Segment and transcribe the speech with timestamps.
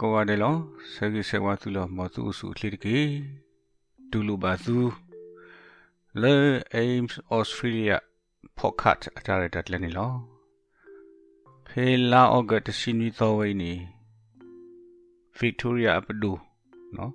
[0.00, 0.54] ကောဝတယ်လော
[0.92, 2.98] ဆဂိဆေဝါသူလောမသူစုလှိတကေ
[4.10, 4.78] ဒူလူဘာသူ
[6.22, 6.34] လေ
[6.80, 7.96] aims australia
[8.58, 10.12] pocket အတားရတက်လည်းနေလော
[11.66, 13.72] ဖေလာအော့ဂတ်စီနီသောဝိနေ
[15.38, 16.32] victoria ပဒူ
[16.96, 17.12] နော်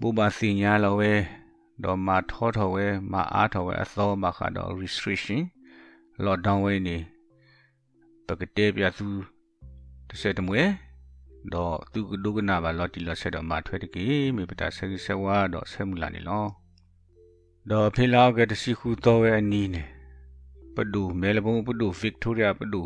[0.00, 1.12] ဘူဘာစင်ညာလောဝဲ
[1.84, 5.40] တော့မထောထောဝဲမအားထောဝဲအသောမခါတော့ restriction
[6.24, 6.96] lockdown ဝဲနေ
[8.26, 9.06] ပကတဲ့ပြသူ
[10.08, 10.62] တစ်ဆက်တမွေ
[11.54, 14.06] တော့သူဒုကနာပါလော်တီလော်ဆက်တော့မထွဲတကေ
[14.36, 16.44] မေပတာဆက်ဆက်ဝါတော့ဆက်မူလာနေလော
[17.70, 19.82] တော့ဖေလာကတစီခုတော့ဝဲအနီးနေ
[20.74, 22.82] ပဒူမဲလဘုံပဒူဗစ်တိုးရီယာပဒူ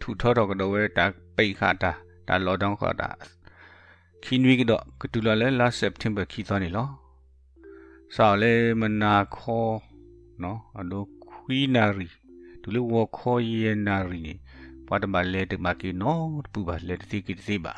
[0.00, 1.04] ထူထောတော့ကတော့ဝဲတာ
[1.36, 1.90] ပိတ်ခတာ
[2.28, 3.08] ဒါလော်ဒေါင်းခတာ
[4.22, 6.88] ခီနွေကတော့ကတူလာလဲလာစက်တင်ဘာခီသွားနေလော
[8.14, 9.76] ဆောက်လေမနာခေါ်
[10.42, 12.06] နော်အဒိုခွီနာရီ
[12.62, 14.34] ဒူလေဝခေါ်ယေနာရီနေ
[14.86, 17.74] ပတ်တမလဲတမကီနော်ပူပါလဲတစီကီတစီပါ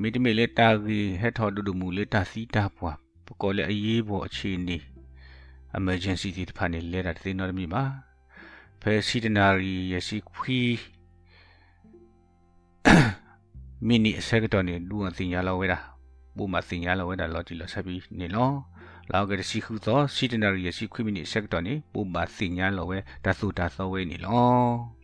[0.00, 4.76] မိတမေလေတာကြီးဟက်ထော်ဒူဒူမူလေတာစီတာပွားပကောလေအရေးပေါ်အခြေအနေ
[5.78, 7.82] emergency ဒီတဖာနေလဲတာသိနော်မိပါ
[8.80, 10.60] ဖဲစီတနာရီရရှိခွီ
[13.86, 15.78] မီနီအစက်တော်နေလူအစင်ရလောက်ဝဲတာ
[16.36, 18.50] ဘူမစင်ရလောက်ဝဲတာလော်တီလော်ဆက်ပြီးနေလော
[19.10, 24.94] လောက်ကတစီခုသောစီတနာရီရရှိခွီမီနီအစက်တော်နေဘူမစင်ရလောက်ဝဲတဆူတဆောဝဲနေလော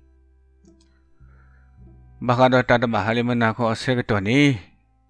[2.26, 4.40] ဘာကတော့တတမဟာလေမနာခေါ်အစက်တော်နေ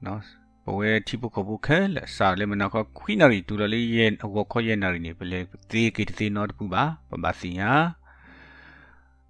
[0.07, 0.21] နော်
[0.65, 7.73] ဘဝဲတိပုခဘုခဲလက်စာလေမနာခခွိနာရီတူလေးရဲ့အဝခေါ်ရဲ့နာရီနေပလေသေးကေတေနော်တပူပါပပစီညာ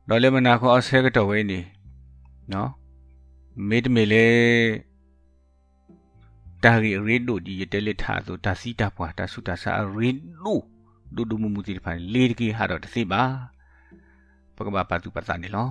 [0.09, 1.61] ဒေါ်လေမနာခအဆဲကတော့ဝဲနေ
[2.53, 2.71] နော်
[3.69, 4.27] မေတမေလေ
[6.65, 10.11] တာရီရီဒိုဒီတဲလက်ထားဆိုတာစီတာပွားတာစုတာစာရီ
[10.43, 10.59] ဒို
[11.15, 13.23] ဒူဒူမူမူတီဖိုင်လေကီဟာတော့တစီပါ
[14.57, 15.69] ပကဘာပါတူပစာနေလော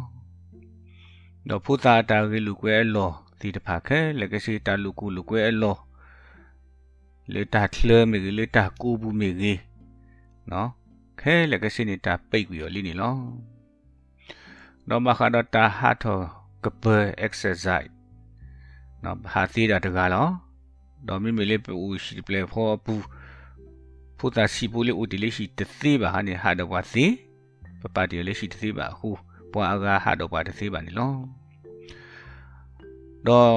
[1.50, 5.78] တော့ဖူတာတာရီလူကွဲလော တီတဖာခဲလကစီတာလူကူလူကွဲအလော
[7.34, 9.60] လေတာထလမေလေတာကူဘူးမေကြီး
[10.52, 10.70] နော်
[11.22, 13.16] ခဲလကစီနေတာပိတ်ပြီးရလိနေလော
[14.90, 16.24] တော့မခါတော့တာဟာတော့
[16.64, 16.84] ကပ
[17.26, 17.92] exercise
[19.04, 20.28] နော်ဟာသီတာတကားလော
[21.08, 21.74] တော့မိမလေးပူ
[22.04, 22.94] ရှိပလေဖောပူ
[24.18, 27.12] ဖူတာစီပူလေးဦးတလေးရှိတသေးပါဟာနေဟာတော့ပါသေး
[27.82, 29.10] ပပတီလေးရှိတသေးပါခု
[29.52, 31.12] ပွားအကားဟာတော့ပါတသေးပါနေလော
[33.28, 33.50] တော့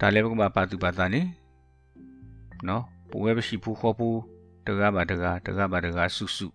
[0.00, 1.22] ဒါလည်းဘကပါသူပါသားနေ
[2.68, 4.08] နော်ပဝဲပရှိဖူခေါ်ဖူ
[4.66, 6.48] တကားပါတကားတကားပါတကားစုစု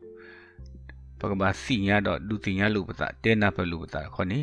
[1.19, 4.39] ဘကပါစီညာတော့လူတင်ညာလူပတာတဲနာဖလူပတာခေါနေ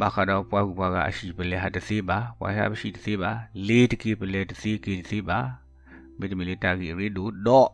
[0.00, 3.30] ဘာခါတော့ပွားကူပွားကအရှိပလဲဟာတသေးပါပွားဟာပရှိတသေးပါ
[3.66, 5.38] လေးတကေပလဲတသေးကေတသေးပါ
[6.18, 7.68] မိတမီလေးတာကြီးရီဒူတော့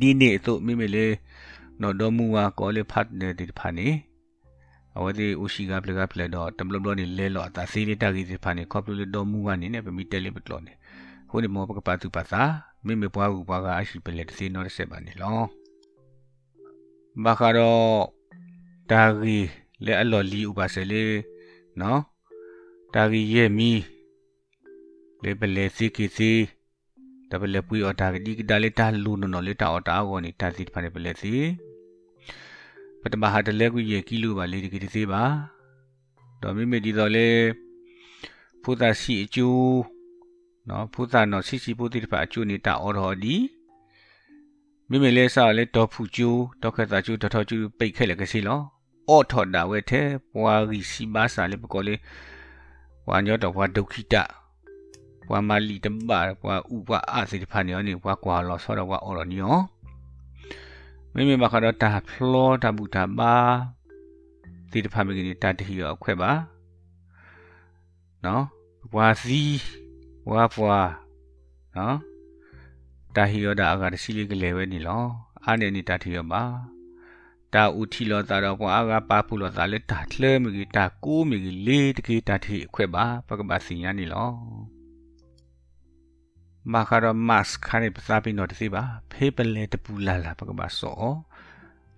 [0.00, 1.14] ဒီနေ့သို့မိမိလေး
[1.80, 3.88] နော်တော်မူဝါကောလေးဖတ်နေတဲ့ဖာနေ
[4.96, 10.72] အဝတိဥရှိကပလကပလတော့တမလဘလနေလဲလောတာစီလီတာကြီးစီဖာနေခေါပလတော်မူကနေနေပမီတဲလေးပတလောနေ
[11.30, 12.42] ဟိုဒီမောပကပါသူပါသာ
[12.86, 15.38] မိမိပွားကူပွားကအရှိပလက်တစီနော်ဆက်ပါနေလော
[17.24, 18.00] ဘာခါတော့
[18.90, 19.48] တာကြီး
[19.84, 21.18] လဲအလော်လီဥပါဆယ်လေး
[21.80, 22.00] နော်
[22.94, 23.70] တာကြီးရဲ့မီ
[25.22, 26.32] လေပလေစီကီစီ
[27.30, 31.34] တပလေပွေအတာဒီကဒါလေတာလူနော်လေတာအတာအောနေတာစီဖာနေပလေစီ
[33.02, 35.22] ပထမဟာတလဲကူရေကီလိုပါလေဒီကီသေးပါ
[36.42, 37.28] တော့မိမိဒီတော့လေ
[38.62, 39.80] ဖုသာရှိအကျိုး
[40.68, 43.36] နော်ဖုသာနော်ရှိရှိပုတိတပါအကျိုးနေတာအော်တော်ဒီ
[44.88, 48.60] မိမိလဲစားလဲတော့ဖူကျိုးတော့ခက်သာကျိုးတော်တော်ကျိုးပိတ်ခဲ့လေကစီလော
[49.08, 51.94] အော်ထော်တာဝဲတဲ့ပွာရီစီပါစာလေပကောလေ
[53.08, 54.14] ဝါညောတော့ဝါဒုခိတ
[55.30, 59.56] ဝါမာလီတမ္ဘာဝါဥပအာစီတဖာနေနေဝါကွာလောဆောတော့ဝါအော်တော်နီယော
[61.14, 63.34] မိမိမခါတော့တာဖလောတာဘူးတာပါ
[64.70, 66.30] ဒီတဖာမကြီးတာတဟီရောအခွဲပါ
[68.24, 68.44] နော်
[68.94, 69.42] ဝါစီ
[70.30, 70.78] ဝါဖွာ
[71.76, 71.96] နော်
[73.16, 75.04] တာဟီရောတာအကတစီလေးကလေးပဲနေလော
[75.44, 76.42] အာနေနေတာထီရောပါ
[77.54, 84.30] တာဥထီလောတာတော့ဘွာကပါဖူလောတာလေတာထလဲမကြီးတာကိုမကြီးလေးတကေတာထီအခွဲပါပကပါစီညာနေလော
[86.72, 91.02] မာခါရမတ်ခါနေပစာပီနော်တစီပါဖေးပလဲတပူလာလာပကပါစော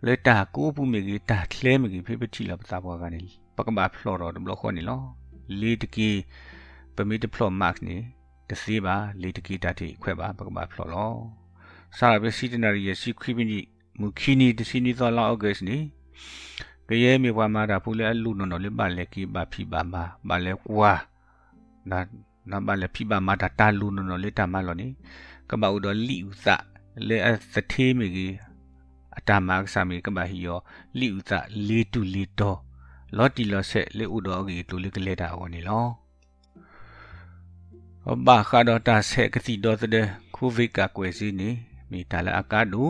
[0.07, 3.21] လေတာကိုပူမကြီးတာထလဲမကြီးဖေးပချီလာပစာဘွာကနေ
[3.57, 5.01] ပကပါဖလော်တော့ဘလခေါ်နေလော
[5.61, 6.11] လေးတကေ
[6.97, 7.97] ပမီတဖလော်မတ်နေ
[8.49, 11.13] တစီပါလေးတကေတာတီခွဲပါပကပါဖလော်လော
[11.99, 13.61] စာရပစီတနာရီရစီခွီမီနီ
[14.01, 15.79] မူခီနီတစီနီသောလောက်အော့ဂတ်နေ
[16.89, 20.93] ကရဲမြေဝါမာတာဖူလဲလူနော်နော်လေးပါလဲကီပါဖီပါမာပါလဲကွာ
[21.91, 22.01] နာ
[22.51, 24.89] နဘာလေဖိဘာမာတာတာလူနော်လေတာမလောနေ
[25.51, 26.47] ကဘာဥဒလီဥစ
[27.09, 28.35] လေအသသေးမီကြီး
[29.19, 30.59] အတမကဆာမီကဘာဟီယော
[30.99, 31.31] လီဥစ
[31.69, 32.59] လေတူလီတော့
[33.17, 35.85] လော်တီလော်ဆက်လေဥတော်ကြီးတူလေကလေတာအောနေလော
[38.27, 41.49] ဘာခါတော့တာဆက်ကတိတော့တဲ့ကိုဗစ်ကကွယ်စီနေ
[41.91, 42.85] မိတလာအကားဒူ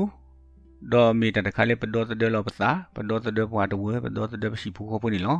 [0.92, 5.38] တော့မိတတခါလေပဒေါ်တဲ့လောပစာပဒေါ်တဲ့ဘွားတဝဲပဒေါ်တဲ့ရှိဘူးခေါ်ပနေလော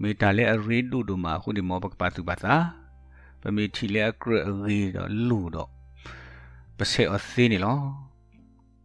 [0.00, 2.54] မိတလေအရီဒူဒူမှာခုဒီမောပကပါသူပါသာ
[3.42, 4.34] ပမိထီလေအကရ
[4.66, 5.68] ရီတော့လူတော့
[6.78, 7.78] ပစေအသိနေလော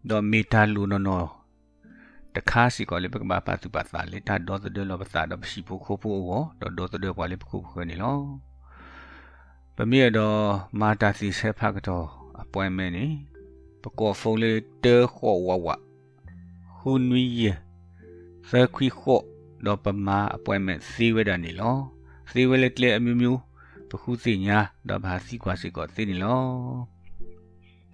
[0.09, 1.27] တော့မိတလူနော်နော်
[2.35, 8.17] တခါစီကလေးပကပါပါသူပါသာလေတာဒေါ်တဲ့လောပစာတော့ရှိဘူးခေါ်ဖို့ဟောတော့ဒေါ်တဲ့ဘွားလေးပခုခေါ်နေလော
[9.75, 10.39] ပမိရတော့
[10.79, 12.05] မာတာစီဆက်ဖက်တော့
[12.41, 13.05] appointment နေ
[13.81, 15.67] ပကောဖုန်းလေးတဲခေါ်ဝဝ
[16.77, 17.41] ဟွန်ဝီယ
[18.49, 19.23] သခွီခေါ်
[19.65, 21.77] တော့ပမာ appointment စီဝဲတာနေလော
[22.31, 23.39] စီဝဲလက်လက်အမျိုးမျိုး
[23.89, 26.41] ပခုစီညာတော့ဘာစီကွာစီကောသိနေလော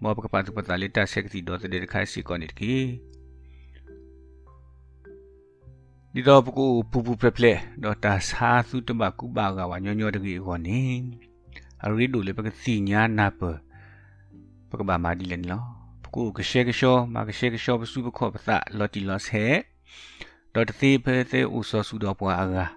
[0.02, 2.76] မောပကပတ်ပတလေးတက်ဆက်စီတော့တဲ့ခိုင်စီကောနေတကီ
[6.14, 10.82] ဒီတော့ပကူပူပူပလက်ပလက်တော့တာစာစုတမကူပါကဝညညတကီခေါနေ
[11.84, 13.42] အရီဒူလေပကစီညာနာပ
[14.70, 15.64] ပကဘာမာဒီလန်လော
[16.04, 19.46] ပကူကရှေကရှောမာကရှေကရှောပစုပခောပသလော်တီလော့ဆဲ
[20.54, 22.72] ဒေါ်တသေးဖဲသေးဥစောစုတော်ပွားအား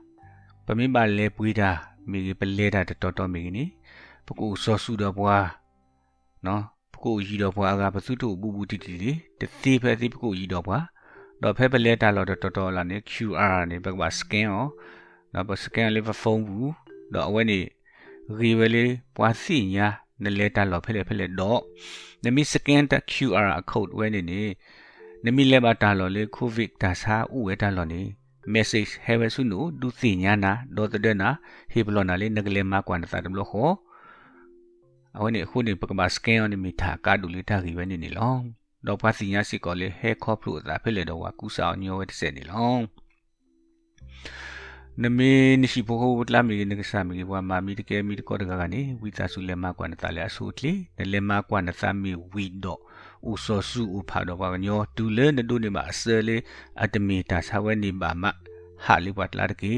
[0.65, 1.71] ပမိပါလေပွေးတာ
[2.11, 3.65] မိပလဲတာတော်တော်မိနီ
[4.27, 5.47] ပကူစောစုတော်ပွား
[6.47, 6.63] နော်
[6.93, 8.95] ပကူရီတော်ပွားအားပစုတို့ဘူးဘူးတီတီ
[9.41, 10.85] တသေးဖဲသေးပကူရီတော်ပွား
[11.43, 14.65] တော့ဖဲပလဲတာလော်တော်တော်လာနေ QR နေပကဘာ scan อ๋อ
[15.33, 16.73] နော်ပ scan လေးဖုန်းဘူး
[17.15, 17.61] တော့အဝဲနေ
[18.39, 19.89] ရီဝဲလေးပွားစီညာ
[20.23, 21.61] နလေတာလော်ဖဲလေဖဲလေတော့
[22.25, 24.43] နမီ scan တ QR code ဝဲနေနေ
[25.25, 28.03] နမီလေဘာတာလော်လေ covid တာစာဥဝဲတာလော်နေ
[28.55, 31.29] message ဟဲဝဲဆုနုဒုစီညာနာဒေါ်တဲ့နာ
[31.73, 33.71] ဟေဘလော်နာလေနဂလေမကွာနတာတမလို့ဟော
[35.17, 38.35] အဝနေခုနေပကမ scan နေမီတာကာဒူလီတာရီဝဲနေနေလော
[38.87, 42.77] တော့ပါစီညာစီကောလေဟဲခေါပလို့တာဖဲလေတော့ဝကူစာညောဝဲတဲ့နေလော
[45.03, 52.79] နမေနိရှိဘောဟလာမီနကဆာမီဘဝမာမီတကဲမီတကောတကကနေဝိသဆုလေမကွာနတလေအဆုတလေနလေမကွာနသမီဝီဒို
[53.31, 56.37] ဥစောစုဥဖာတော့ဘာညောဒူလေနဒုနေမှာအစလေ
[56.83, 58.25] အတမီတာဆဝဲနေပါမ
[58.85, 59.77] ဟာလိဝတ်လာတကေ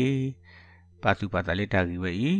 [1.02, 2.32] ပါစုပါတလေတာကြီးဝဲဤ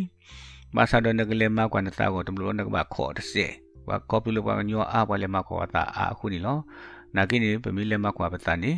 [0.75, 3.47] မဆာဒနကလေမကွာနတကိုတမလို့နကဘာခေါ်တစေ
[3.89, 6.59] ဝါကောပလူဘာညောအာဘလေမခေါ်တာအခုနီလော
[7.17, 8.73] နာကိနေပမီလေမကွာပတနေ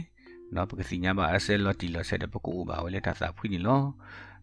[0.55, 3.81] နော်ပကစီညာပါအစဲလော်တီလော်ဆက်တဲ့ပကူပါဝလေတာစာဖွင့်နေလော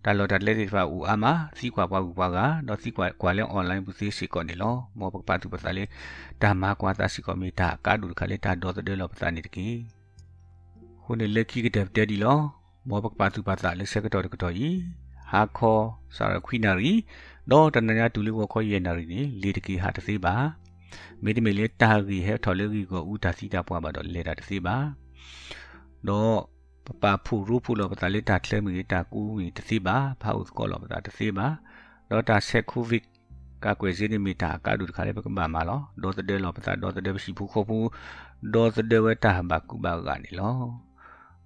[0.07, 1.25] တာလော်တာလက်ဒီဖာဦးအာမ
[1.57, 5.83] စီကွာပွားဘူးပွားကတော့စီကွာကွာလဲအွန်လိုင်းပူစီစီကောနေလောမောပကပါသူပစာလေ
[6.41, 9.67] တာမကွာတာစီကောမီတာကာဒူခလေတာဒေါ်တဲ့လောပစာနေတကီ
[11.03, 12.37] ခုနေလက်ခိကတဲ့တဲ့ဒီလော
[12.89, 14.69] မောပကပါသူပစာလေဆက်ကတော့ကတော့ဤ
[15.31, 15.83] ဟာခေါ်
[16.15, 16.93] စာရခွိနာရီ
[17.51, 20.35] တော့တနညာဒူလေးဝခေါ်ရနာရီနေလေတကီဟာတသေးပါ
[21.23, 24.75] မေတ္တမေလေတာရီဟဲထော်လေရီကိုဥတာစီတာပွားပါတော့လေတာတသေးပါ
[26.07, 26.37] တော့
[27.03, 31.47] ပပဖူရူဖူလောပတာလေတာထလဲမီတာကူမီတစီပါဖောက်ကောလောပတာတစီပါ
[32.09, 33.03] တော့တာဆက်ကူဗစ်
[33.63, 37.77] ကကွယ်စင်းမီတာကာဒူတခါလေပကမမာလောဒေါ်တဒဲလောပတာဒေါ်တဒဲရှိဖူခေါ်ဖူ
[38.53, 40.55] ဒေါ်တဒဲဝတာဘကူဘာကနေလော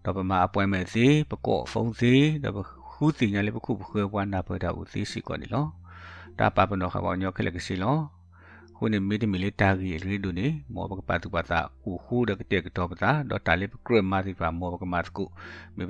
[0.04, 2.56] တော့ပမာအပွဲမဲ့စီပကော့ဖုန်းစီတော့
[2.92, 5.66] ခူးစီညာလေပခုခွဲပွားနာပတာဦးစီစီကောနေလော
[6.40, 7.98] ဒါပပနောခဘောညောခလက်ကစီလော
[8.84, 15.24] ခုနေမီတမီလေးတာကြီးရီဒူနေမောဘကပါတူပါတာဥခုဒကတဲ့ကတော့ပတာဒေါ်တာလေးကရမာစီပါမောဘကမတ်ကု
[15.76, 15.84] မေ